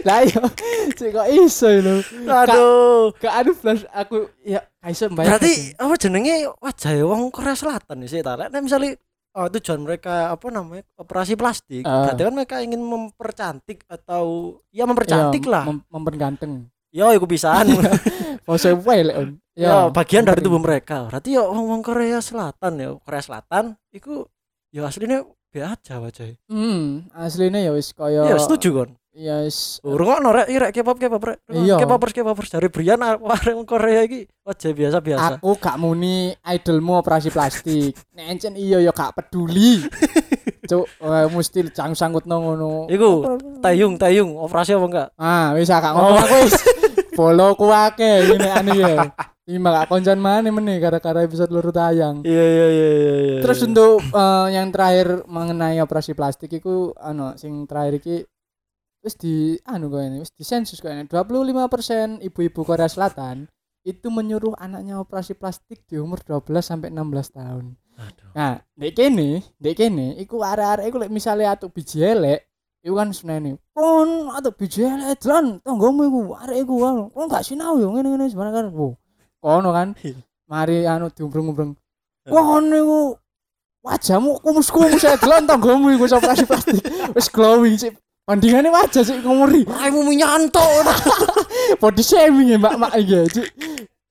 [0.04, 0.42] lah iya
[0.92, 3.14] cek kok iso lho Aduh.
[3.16, 8.10] gak aduh flash aku ya iso mbayang Berarti apa jenenge wajah wong Korea Selatan nih
[8.10, 8.34] sih ta.
[8.34, 8.98] Lek misalnya
[9.34, 15.44] oh, tujuan mereka apa namanya operasi plastik, berarti kan mereka ingin mempercantik atau ya mempercantik
[15.50, 15.66] lah.
[15.68, 17.74] mem memperganteng Yo, pisan.
[18.46, 21.08] pose wae lek on ya, bagian dari tubuh mereka.
[21.10, 24.28] Berarti ya wong Korea Selatan ya, Korea Selatan iku
[24.70, 26.34] ya aslinya be aja wajah.
[26.50, 28.90] hmm aslinya ya wis kaya Ya setuju kon.
[29.14, 31.38] Ya wis Rungokno rek, rek K-pop K-pop rek.
[31.54, 31.78] Iya.
[31.78, 35.38] K-popers K-popers dari Brian orang Korea iki wajah biasa-biasa.
[35.40, 39.86] aku gak muni idolmu operasi plastik nek encen iya ya gak peduli
[40.70, 45.08] cuk eh, mesti cang sangkut ngono Iku tayung tayung operasi apa enggak?
[45.16, 46.56] ah wis gak ngomong aku wis
[47.18, 48.98] follow ku akeh ini ane ya
[49.44, 52.24] Lima gak koncan mana meneh gara-gara episode luru tayang.
[52.24, 53.14] Iya iya iya iya.
[53.20, 53.40] iya.
[53.44, 58.24] Terus untuk eh, yang terakhir mengenai operasi plastik itu anu sing terakhir iki
[59.04, 63.52] wis di anu kok ini wis di sensus kok ini 25% ibu-ibu Korea Selatan
[63.84, 67.76] itu menyuruh anaknya operasi plastik di umur 12 sampai 16 tahun.
[68.00, 68.32] Aduh.
[68.34, 72.48] Nah, dek kene, dek kene iku arek-arek iku lek misale atuk biji elek
[72.80, 73.60] iku kan seneni.
[73.76, 78.32] Kon atuk biji elek lan tanggomu iku arek iku anu, kon gak sinau yo ngene-ngene
[78.32, 78.68] sebenarnya kan.
[78.72, 78.96] Wo,
[79.44, 79.92] Kono kan.
[80.00, 80.16] Iya.
[80.48, 81.76] Mari anu diumbrung-umbrung.
[82.24, 83.20] Kon iku
[83.84, 86.80] wajahmu kumus-kumus saya delon tanggomu iku wis operasi plastik.
[87.12, 87.92] Wis glowing sih.
[88.24, 89.68] Bandingannya wajah sih ngomori.
[89.68, 90.64] Raimu minyanto.
[91.84, 93.20] Body shaming ya mbak-mbak iki.
[93.36, 93.48] Cik.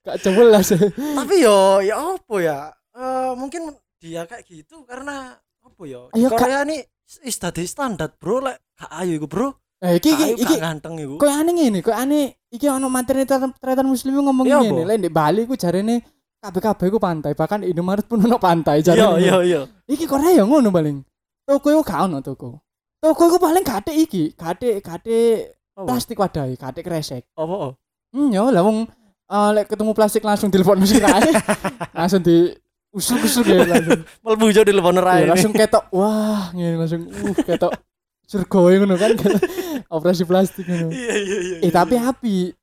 [0.04, 0.68] Gak jelas.
[0.92, 2.58] Tapi yo ya apa ya?
[2.92, 6.12] Eh mungkin dia kayak gitu karena apa ya?
[6.12, 6.28] Ayo.
[6.28, 6.84] Korea nih
[7.24, 8.44] is dadi standar, Bro.
[8.44, 9.48] Lek gak ayu iku, Bro.
[9.80, 11.16] Eh iki iki iki ganteng iku.
[11.16, 14.82] Kok aneh ngene, kok aneh iki ono materi tretan muslim ngomong Iya, ngene.
[14.92, 16.04] Lek di Bali ku jarene
[16.36, 19.24] kabeh-kabeh ku pantai, bahkan Indomaret pun ono pantai Iya jarene.
[19.24, 19.60] iya iya.
[19.88, 21.00] Iki Korea ya ngono paling.
[21.48, 22.60] Toko iku gak ono toko.
[23.02, 25.90] Toko iku paling gade iki, gade gade Apa?
[25.90, 27.26] plastik wadahi, gade kresek.
[27.34, 27.74] Apa?
[28.14, 28.86] Hmm, ya lah wong
[29.26, 31.34] eh, lek ketemu plastik langsung telepon musik ae.
[31.98, 32.54] langsung di
[32.94, 34.06] usul-usul ya langsung.
[34.22, 35.26] Melbu jo di lebon Ya, rai.
[35.26, 37.74] langsung ketok wah ngene langsung uh ketok
[38.22, 39.18] surga ngono kan
[39.98, 40.94] operasi plastik ngono.
[40.94, 41.56] Iya iya iya.
[41.66, 42.54] Eh tapi api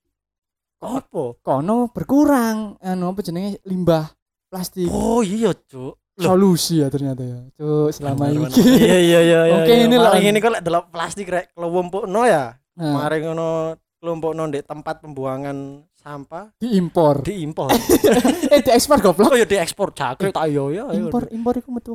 [0.79, 1.35] apa?
[1.43, 4.07] kono berkurang anu apa jenenge limbah
[4.47, 5.99] plastik Oh iya, Cuk.
[6.21, 8.45] Solusi ya ternyata ya cuk selama ini.
[8.51, 9.55] Iya iya iya iya.
[9.57, 9.83] Oke, iya.
[9.83, 10.31] ini Paling lah.
[10.31, 12.53] ini kok delok plastik rek kelompokno ya.
[12.73, 13.49] nah, Mari ngono
[13.97, 15.57] kelompokno ndek tempat pembuangan
[15.93, 17.67] sampah diimpor diimpor.
[18.53, 20.87] eh diekspor goblok Oh ya diekspor jagre tak yo ya.
[20.87, 21.07] ayo.
[21.07, 21.93] impor impor iku metu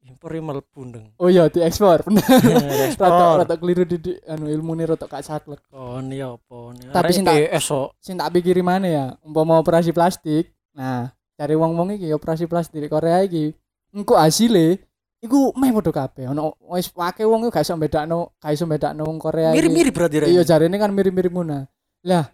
[0.00, 1.06] Impor ya mlebu ndeng.
[1.14, 3.36] oh iya diekspor bener rata Diekspor.
[3.38, 6.58] rata keliru di anu ilmu nih rata gak saklek Oh ini apa?
[6.88, 7.92] Tapi sing tak- esok.
[7.98, 12.82] sing tak pikiri mana ya umpama operasi plastik nah cari wong wong iki operasi plastik
[12.82, 13.54] di Korea iki
[13.94, 14.74] engko hasilnya
[15.22, 16.34] iku meh padha kabeh.
[16.34, 19.54] Ono wis wake wong iku gak iso bedakno gak iso bedakno wong Korea.
[19.54, 21.70] Mirip-mirip berarti iya jarene kan mirip-mirip ngono.
[22.02, 22.26] Lah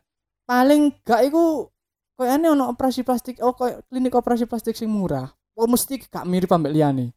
[0.48, 1.68] paling gak iku
[2.16, 5.28] koyane ono operasi plastik oh koyo klinik operasi plastik sing murah.
[5.52, 7.12] Oh mesti gak mirip ambek liyane.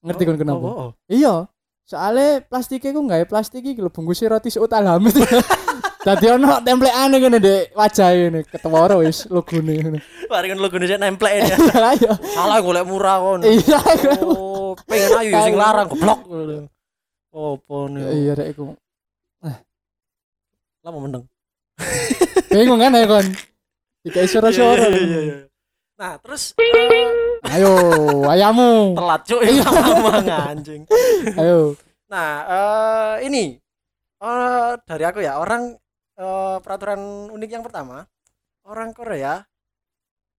[0.00, 0.64] Ngerti kan kenapa?
[0.64, 0.90] Oh, oh, oh.
[1.08, 1.48] iya
[1.84, 5.12] soalnya plastiknya ku nggak plastik iki lho roti seut alhamit
[6.04, 9.98] Dadi ono templekane ngene Dek, wajah ini ketewara wis logone ngono.
[10.28, 11.56] Mari kan logo Indonesia nempel ya.
[11.96, 12.12] Ayo.
[12.28, 13.40] Salah golek murah kon.
[13.40, 13.80] Iya.
[14.20, 16.20] Oh, pengen ayu sing larang goblok.
[17.32, 18.04] Opo nih?
[18.20, 18.76] Iya rek iku.
[20.84, 21.24] Lama mendeng.
[22.52, 23.26] Bingung kan ya kon.
[24.04, 24.84] Dikai suara-suara.
[24.92, 25.36] Iya, iya, iya.
[25.96, 27.72] Nah, terus eh, Ayo,
[28.28, 28.92] ayamu.
[28.92, 29.64] telat cuk Iya.
[29.88, 30.82] ngomong anjing.
[31.40, 31.72] Ayo.
[32.12, 33.56] Nah, eh ini
[34.20, 35.72] eh dari aku ya, orang
[36.14, 38.02] eh, peraturan unik yang pertama,
[38.64, 39.42] orang Korea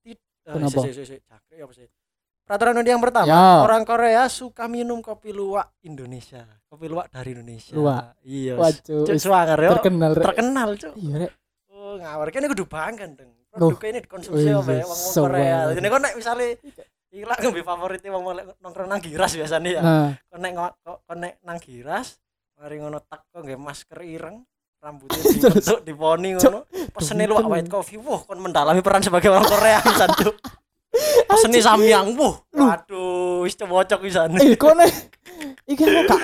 [0.06, 0.78] eh, Kenapa?
[0.86, 1.88] si- si- si- si, cakri apa sih?
[2.46, 3.66] Peraturan unik yang pertama, Ya.
[3.66, 6.46] orang Korea suka minum kopi luwak Indonesia.
[6.70, 7.74] Kopi luwak dari Indonesia.
[7.74, 8.22] Luwak.
[8.22, 8.54] Iya.
[8.54, 9.72] Waduh, swanger yo.
[9.74, 10.12] terkenal.
[10.14, 10.94] Terkenal, Cuk.
[10.96, 11.32] Iya rek.
[11.74, 13.34] Oh, ngawur kene kudu bangga deng.
[13.56, 15.60] Ini dikonsumsi Wih, apa ya wong Korea.
[15.72, 16.46] Jadi kok nek misale
[17.08, 18.24] iki lak ngombe favorit wong
[18.60, 19.82] nongkrong nang Giras biasanya ya.
[19.82, 22.20] Nah, Kok nek kok kok nek nang Giras
[22.60, 24.44] mari ngono tak kok nggih masker ireng
[24.86, 26.60] rambutnya dibentuk diponi ngono
[26.94, 30.36] pesene luwak white coffee wah kon mendalami peran sebagai orang Korea pisan Cuk.
[31.26, 34.86] pesene samyang wah waduh wis cocok pisan eh kono
[35.72, 36.22] iki aku gak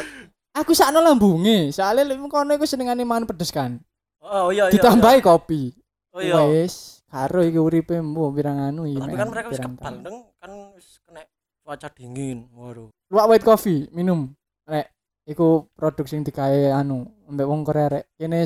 [0.52, 1.72] aku sakno lambunge.
[1.72, 3.80] Soale lek kono iku senengane mangan pedes kan.
[4.22, 5.74] oh iya iya Ditambahi kopi.
[6.22, 6.38] iya.
[6.38, 9.02] oh iya Wis, karo iki uripe mbuh pirang anu iki.
[9.02, 10.06] tapi kan mereka wis pirang kebal tahun.
[10.06, 11.22] deng kan wis kena
[11.66, 14.32] cuaca dingin waduh Luwak white coffee minum.
[14.70, 14.88] Rek,
[15.28, 18.06] iku produk sing digawe anu mbek wong Korea rek.
[18.20, 18.44] Kene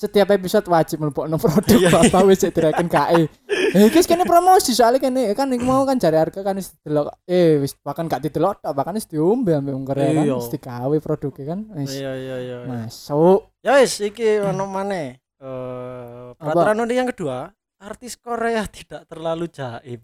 [0.00, 3.28] setiap episode wajib mlebokno produk Iya, bapak wis direken kae.
[3.76, 7.12] Eh iki kene promosi soalnya kene kan iku mau kan jare harga kan wis didelok
[7.28, 10.34] eh wis bahkan gak didelok tok bahkan wis diombe ambek wong Korea kan Iya.
[10.40, 12.68] wis digawe produknya kan wis iya iya iya iya.
[12.70, 13.52] masuk.
[13.60, 15.20] Ya wis iki ono maneh.
[15.36, 20.00] Eh peraturan yang kedua, artis Korea tidak terlalu jaim.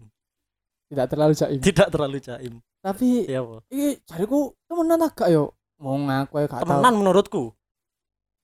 [0.93, 1.59] Tidak terlalu jaim.
[1.59, 2.53] Tidak terlalu jaim.
[2.85, 3.41] Tapi Iya,
[3.73, 5.57] iki jariku temenan tak gak yo?
[5.81, 6.69] Wong aku ae gak tau.
[6.69, 7.56] Temenan menurutku.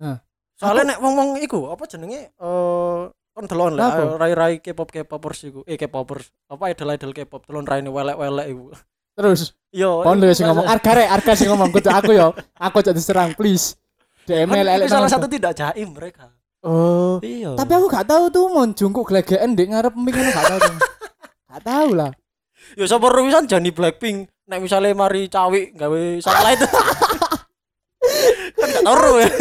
[0.03, 0.17] Nah,
[0.59, 3.01] Soalnya nek wong-wong iku apa jenenge eh
[3.33, 5.61] kon delon lah eh, rai-rai K-pop K-popers iku.
[5.65, 6.29] Eh K-popers.
[6.51, 8.63] Apa idol-idol K-pop delon raine welek-welek iku.
[9.13, 10.05] Terus Yo.
[10.05, 12.33] kon lho sing ngomong arga rek, arga sing ngomong kudu aku yo.
[12.57, 13.77] Aku jadi diserang please.
[14.29, 16.29] DM kan elek salah satu tidak jaim mereka.
[16.63, 17.19] Oh.
[17.19, 17.59] Iya.
[17.59, 20.59] Tapi aku gak tahu tuh mon jungkuk glegeken ndek ngarep mic ngono gak tahu.
[21.53, 22.11] Gak tahu lah.
[22.73, 26.65] Ya sapa ruwisan Jani Blackpink nek misalnya mari cawi gawe satellite.
[28.83, 29.29] tau ya.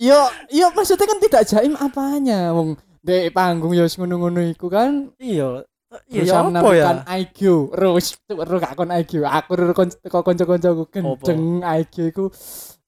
[0.00, 0.16] Yo,
[0.48, 5.64] yo maksudnya kan tidak jaim apanya, wong Dek panggung ya wis ngono-ngono iku kan Iya.
[6.06, 7.02] Iya ya apa ya?
[7.18, 7.74] IQ.
[7.74, 9.26] Terus ro gak kon IQ.
[9.26, 12.24] Aku ro kon teko kanca-kancaku gendeng IQ iku.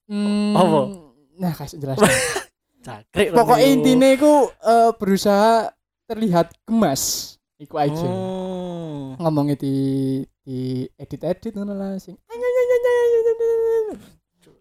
[0.07, 0.79] Hmm, Apa?
[1.35, 1.99] Nah, kasih jelas.
[2.85, 3.35] Cakrik.
[3.35, 5.73] Pokoknya intinya iku eh, berusaha
[6.07, 7.35] terlihat gemas.
[7.59, 7.99] Iku IQ.
[8.07, 9.19] Hmm.
[9.19, 9.75] Ngomongnya di
[10.43, 12.15] di edit-edit ngono lah sing.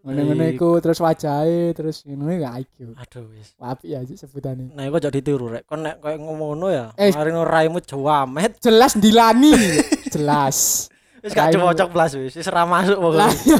[0.02, 2.98] Ngono-ngono iku terus wajahnya terus ngono ya IQ.
[2.98, 3.54] Aduh wis.
[3.54, 4.74] Wapi aja sebutannya.
[4.74, 5.62] Nah, iku aja ditiru rek.
[5.64, 7.14] Kon nek koyo ngono ya, Eh.
[7.14, 8.58] mari raimu jawamet.
[8.58, 9.54] Jelas dilani.
[10.14, 10.90] Jelas.
[11.22, 12.34] Wis gak cocok blas wis.
[12.34, 13.58] Wis ra masuk pokoknya.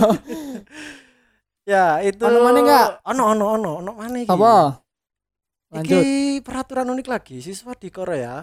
[1.62, 2.18] Ya, itu.
[2.26, 3.06] Ono maneh nggak?
[3.06, 4.30] Ono ono ono, ono maneh iki.
[4.34, 4.82] Apa?
[5.72, 6.04] Iki Lanjut.
[6.42, 8.42] peraturan unik lagi, siswa di Korea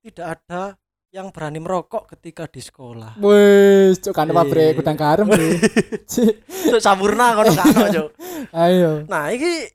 [0.00, 0.78] tidak ada
[1.10, 3.18] yang berani merokok ketika di sekolah.
[3.18, 4.34] Wes, cuk kan Eh.
[4.34, 8.08] pabrik gudang garam Itu sampurna kono gak ono, Cuk.
[8.54, 8.92] Ayo.
[9.10, 9.66] Nah, iki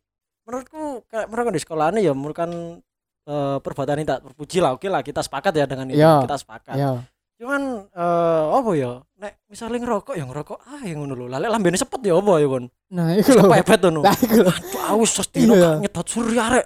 [0.47, 2.79] menurutku kayak mereka di sekolah ini ya merupakan
[3.25, 4.79] eh, perbuatan yang tak terpuji lah.
[4.79, 5.99] Oke lah, kita sepakat ya dengan itu.
[5.99, 6.23] Iya.
[6.23, 6.75] Kita sepakat.
[6.79, 7.03] Ayo.
[7.35, 9.03] Cuman eh apa ya?
[9.19, 11.25] Nek misalnya ngerokok ya ngerokok ah yang ngono lho.
[11.27, 12.65] Lale lambene sepet ya apa ya kon?
[12.95, 13.43] Nah, iku lho.
[13.51, 14.01] Kepepet ngono.
[14.07, 14.51] Lah iku lho.
[14.85, 15.51] Aus Iya.
[15.51, 16.65] gak nyedot surya rek.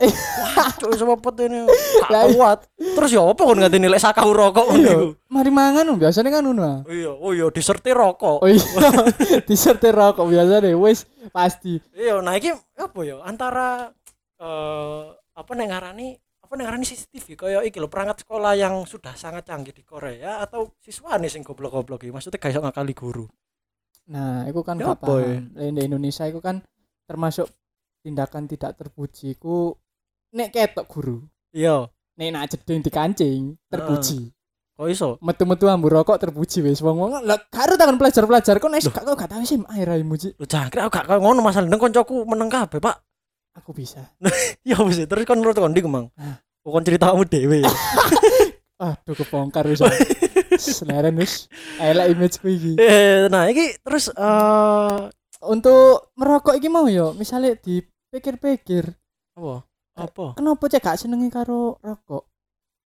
[0.53, 1.65] Waduh, sama pet ini.
[2.09, 2.21] Iya.
[2.37, 2.59] kuat.
[2.77, 4.93] Terus ya apa kon nganti nilai sakau rokok ngono Iya.
[4.93, 5.07] iku?
[5.29, 6.85] Mari mangan biasanya kan ngono.
[6.89, 8.37] iya, oh iya disertai rokok.
[8.45, 8.61] Oh iya.
[9.49, 11.81] Disertai rokok biasa deh, wes pasti.
[11.97, 13.21] Iya, nah iki apa ya?
[13.25, 13.89] Antara
[14.37, 15.01] eh
[15.33, 16.07] apa nek ngarani
[16.49, 20.41] apa nek ngarani CCTV kaya iki lho perangkat sekolah yang sudah sangat canggih di Korea
[20.41, 22.09] atau siswa nih sing goblok-goblok iki.
[22.09, 23.29] Maksudnya gak iso ngakali guru.
[24.09, 25.37] Nah, itu kan Ya gak apa ya?
[25.45, 26.65] di Indonesia itu kan
[27.05, 27.45] termasuk
[28.01, 29.77] tindakan tidak terpuji ku
[30.33, 31.21] nek ketok guru.
[31.53, 31.85] Iya,
[32.17, 34.33] Nek nak jeding dikancing terpuji.
[34.73, 35.21] kok iso?
[35.21, 39.29] Metu-metu ambu rokok terpuji wis wong-wong lah karo tangan pelajar-pelajar kok nek gak kok gak
[39.29, 40.33] tau sih ae raimu Ci.
[40.33, 42.95] Lu jangkrik aku gak ngono masalah nang koncoku meneng kabeh, Pak.
[43.59, 44.07] Aku bisa.
[44.69, 46.07] Ya wis terus kon menurut kon ndi Mang?
[46.15, 46.39] Ah.
[46.63, 47.63] Kon ceritamu dhewe.
[47.65, 47.71] ya.
[48.85, 49.83] Aduh kebongkar wis.
[50.55, 51.51] Seleren wis.
[51.77, 52.79] Elek image ku iki.
[52.79, 54.99] eh, nah iki terus eh
[55.39, 58.91] Untuk merokok iki mau yo, misalnya dipikir-pikir,
[59.39, 59.63] apa?
[59.95, 60.35] Apa?
[60.35, 62.27] kenapa cek gak senengi karo rokok?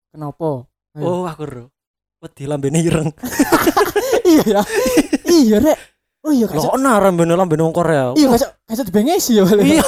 [0.09, 0.65] Kenapa?
[0.97, 1.05] Ayo.
[1.05, 1.65] Oh, aku ro.
[2.25, 3.13] Wedi lambene ireng.
[4.33, 4.61] iya ya.
[5.29, 5.77] iya rek.
[6.19, 6.75] Oh iya Lho, kasih.
[6.75, 8.11] ana lambene lambene wong Korea.
[8.13, 9.47] Iya kasih kasih dibengesi ya.
[9.47, 9.87] Iya.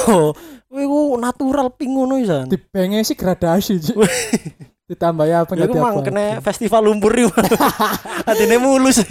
[0.66, 2.48] Kuwi ku natural pink ngono isan.
[2.48, 3.76] Dibengesi gradasi.
[4.88, 7.28] Ditambah ya apa Ya aku mang kena festival lumpur iki.
[8.28, 9.04] Atine mulus.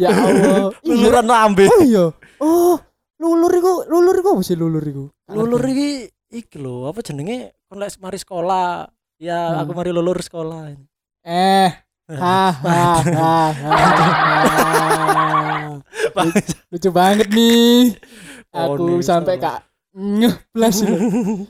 [0.00, 0.72] Ya Allah.
[0.80, 0.88] Iya.
[0.88, 1.68] Luluran lambe.
[1.68, 2.08] Oh iya.
[2.40, 2.74] Oh,
[3.20, 5.04] lulur iku, lulur iku apa sih lulur iku?
[5.30, 7.52] Lulur iki iki lho, apa jenenge?
[7.68, 8.88] Kon lek mari sekolah.
[9.22, 9.60] Ya, Hmm.
[9.62, 10.72] aku mari lulur sekolah.
[11.22, 11.70] Eh.
[12.10, 13.38] Ha ha ha.
[13.54, 13.82] ha.
[16.68, 17.92] Lucu banget nih.
[18.52, 21.48] Oh, Aku nih, sampai kak ngeh blas ini.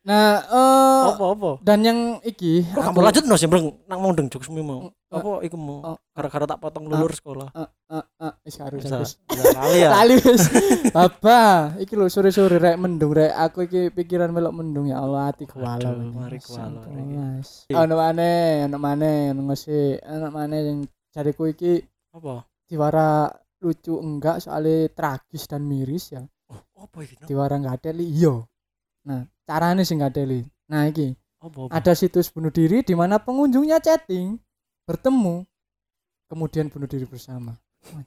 [0.00, 1.58] Nah, eh Apa-apa?
[1.60, 3.74] dan yang iki Kok aku- kamu lanjut no sih, Breng?
[3.84, 4.86] Nang mau ndeng jokes mau.
[4.86, 5.82] Eh, Apa iku mau?
[5.84, 7.50] eh, Gara-gara tak potong lulur sekolah.
[7.50, 8.86] eh, eh, eh, wis harus
[9.26, 9.90] kali ya.
[9.98, 10.42] Kali wis.
[10.88, 11.40] Baba,
[11.76, 13.34] iki lho sore-sore rek mendung rek.
[13.34, 16.08] Aku iki pikiran melok mendung ya Allah hati ini.
[16.08, 16.54] mari iki.
[16.54, 17.66] Mas.
[17.66, 17.82] Iya.
[17.82, 20.78] Ono maneh, ono maneh ngosi, ono maneh yang
[21.10, 21.82] jariku iki
[22.14, 22.46] Apa?
[22.64, 23.26] diwara
[23.58, 26.22] lucu enggak soalnya tragis dan miris ya.
[26.48, 27.18] Oh, apa iki?
[27.20, 27.26] no?
[27.26, 28.34] Diwara enggak ada iya.
[29.04, 30.22] Nah, caranya sih enggak ada
[30.68, 31.70] Nah, iki Apa?
[31.70, 31.72] apa?
[31.80, 34.36] ada situs bunuh diri di mana pengunjungnya chatting,
[34.84, 35.46] bertemu,
[36.28, 37.56] kemudian bunuh diri bersama.
[37.94, 38.02] Wah.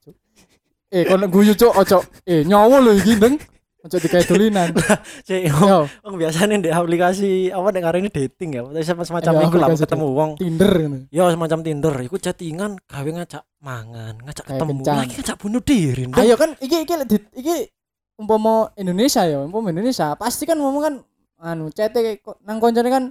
[0.91, 2.03] Eh, kono guyu cuk, ojo.
[2.27, 3.15] Eh, nyawa lho iki.
[3.81, 4.69] Ojo dikae dolinan.
[5.27, 9.57] Cek, Yo, Wong biasanya di aplikasi apa nek ngarani dating ya, atau semacam Iya, iku
[9.57, 10.31] lah ketemu wong.
[10.37, 10.97] Tinder ngono.
[11.09, 16.03] Ya semacam Tinder, iku chattingan gawe ngajak mangan, ngajak Kayak ketemu, lagi ngajak bunuh diri.
[16.13, 17.55] Ayo kan iki iki di- iki
[18.21, 20.93] umpama Indonesia ya, umpama Indonesia, pasti kan ngomong kan
[21.41, 21.89] anu chat
[22.45, 23.03] nang koncone kan,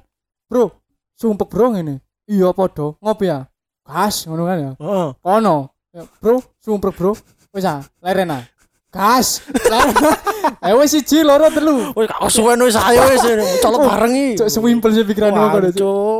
[0.47, 0.71] "Bro,
[1.19, 1.99] sumpek bro ngene."
[2.31, 3.51] Iya padha, ngopi ya.
[3.83, 4.73] Gas ngono kan ya.
[4.79, 5.09] Heeh.
[5.19, 5.75] Kono.
[5.91, 7.19] Ya, bro, sumpek bro.
[7.51, 8.31] Wis ah, leren
[8.93, 9.95] Leren.
[10.61, 11.93] Eh wis siji loro telu.
[11.97, 13.25] Woi, kak suwen wis ayo wis
[13.61, 14.41] colok bareng iki.
[14.41, 15.69] Cuk sewimpel sih pikiranmu kono.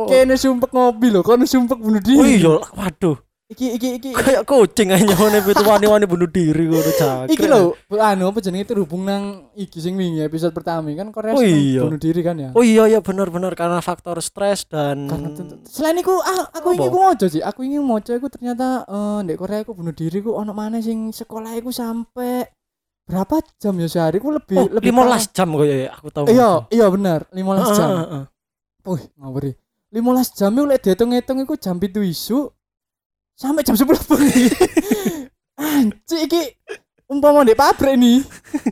[0.09, 2.17] Kene sumpek ngopi lho, kono sumpek bunuh diri.
[2.21, 3.17] Oh iya, waduh.
[3.51, 7.27] Iki iki iki Kayak kucing aja nyone pitu wani-wani bunuh diri ngono cak.
[7.35, 11.43] Iki lho, anu apa jenenge terhubung nang iki sing wingi episode pertama kan Korea Oh
[11.43, 11.83] iya.
[11.83, 12.55] bunuh diri kan ya.
[12.55, 15.35] Oh iya ya benar-benar karena faktor stres dan Karena
[15.67, 17.43] selain iku ah, aku ingin ku moco sih.
[17.43, 21.11] Aku ingin moco iku ternyata eh ndek Korea iku bunuh diri ku ono mana sing
[21.11, 22.47] sekolah iku sampai
[23.11, 26.25] berapa jam ya sehari ku lebih oh, lebih 15 jam kok ya aku tahu.
[26.31, 27.89] Iya, iya bener, 15 jam.
[27.91, 28.25] Heeh, heeh.
[28.87, 29.51] Wih, ngawuri.
[29.91, 32.47] 15 jam itu lek dihitung-hitung iku jam 7 isu
[33.35, 34.47] sampai jam 10 bengi.
[35.59, 36.41] Anjir iki
[37.05, 38.23] umpama di pabrik nih.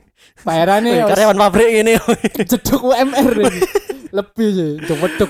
[0.48, 1.94] Wis karyawan pabrik ini.
[2.50, 3.62] jeduk UMR ini.
[4.10, 4.72] Lebih sih,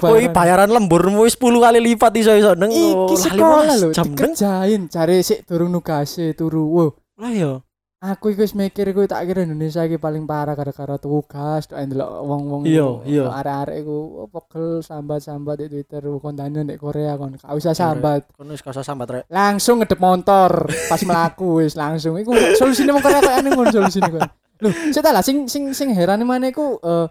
[0.07, 0.32] Woi, bayaran.
[0.32, 2.72] bayaran lembur wis 10 kali lipat iso iso neng.
[2.72, 4.16] Iki Oh, lah, sekolah 15 lho, jam neng.
[4.16, 6.64] dikerjain cari sik turun nugase turu.
[6.64, 6.89] Wow,
[7.20, 7.53] Lah yo.
[8.00, 12.24] Aku iku wis mikir iku tak kira Indonesia iki paling parah gara-gara tugas tok ndelok
[12.24, 13.24] wong-wong Iya, iya.
[13.28, 18.56] arek-arek iku oh, pegel sambat-sambat di Twitter kontennya di Korea kon gak usah sambat Kono
[18.56, 19.24] wis kasa sambat rek.
[19.28, 24.24] langsung ngedep motor pas melaku wis langsung iku solusine wong Korea kaya ngono solusine kok
[24.64, 27.08] lho saya lah sing sing sing heran mana iku eh,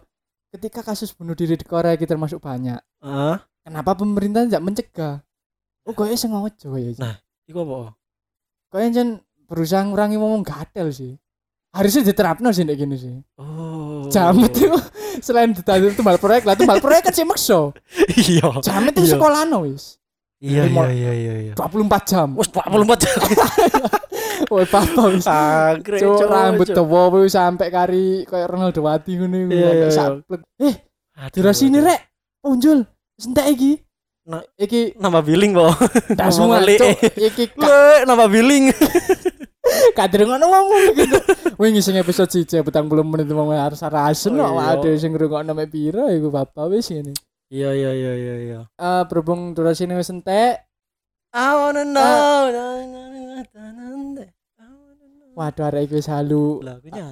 [0.57, 3.37] ketika kasus bunuh diri di Korea iki termasuk banyak Heeh.
[3.61, 5.21] kenapa pemerintah tidak mencegah
[5.85, 7.17] oh kok sengaja ya Nah.
[7.45, 7.93] Iku apa?
[8.73, 11.17] kok jen berusaha ngurangi ngomong gatel sih
[11.73, 14.05] harusnya diterapno sih kayak gini sih Oh.
[14.09, 14.69] jamet itu
[15.27, 17.73] selain ditanya tumbal proyek lah tumbal proyek kan sih makso
[18.09, 18.61] Iya.
[18.61, 19.13] jamet itu Iya.
[19.17, 19.97] sekolah no wis
[20.39, 21.53] Iya iya iya iya iya.
[21.59, 23.19] 24 jam Wes 24 jam.
[24.55, 25.27] woi papa wis
[25.99, 29.89] cuk, rambut dawa wis sampai kari kayak Ronaldo Wati iya, iya.
[29.91, 30.47] saplek.
[30.63, 30.79] Eh,
[31.19, 31.91] Aduh, durasi ini aduh.
[31.91, 32.01] rek.
[32.39, 32.79] Punjul.
[33.19, 33.83] Sentek iki.
[34.29, 35.73] Nah, iki nambah billing kok.
[36.13, 36.61] ndak semua.
[36.61, 38.69] Iki ka- Weh, nambah billing.
[39.99, 41.19] kader ngono ngomong gitu.
[41.57, 44.77] Wingi sing episode 1 petang belum menit wong harus rasen Oh, kok iya.
[44.77, 47.13] ada sing ngrungokno mek piro iku bapak wis ngene.
[47.49, 48.61] Iya iya iya iya iya.
[48.77, 50.61] Eh berhubung durasi ini wis entek,
[51.33, 52.53] I wanna know.
[52.53, 52.65] na.
[52.65, 54.29] I wanna know.
[55.37, 56.61] waduh arek iki wis halu.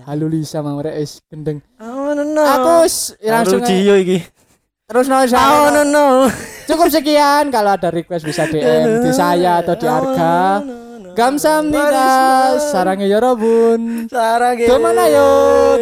[0.05, 1.61] Halu Lisa mang rek wis gendeng.
[1.81, 2.45] I wanna know.
[2.45, 2.89] Aku
[3.25, 4.21] langsung Cio iki.
[4.87, 6.07] Terus nol no, no, no.
[6.71, 10.63] Cukup sekian kalau ada request bisa DM di saya atau di Arga.
[11.11, 14.07] Gamsamnida, sarange yorobun.
[14.07, 14.71] ya.
[14.71, 15.29] Ke mana yo,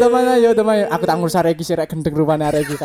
[0.01, 0.87] Ke mana yo, Ke mana yo.
[0.89, 2.81] Aku tak ngurus arek iki sirek gendeng rupane arek iki.